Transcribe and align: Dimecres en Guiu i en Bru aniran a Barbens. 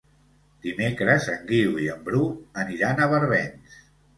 Dimecres 0.63 1.27
en 1.35 1.45
Guiu 1.53 1.75
i 1.83 1.91
en 1.97 2.01
Bru 2.09 2.25
aniran 2.65 3.07
a 3.07 3.11
Barbens. 3.13 3.79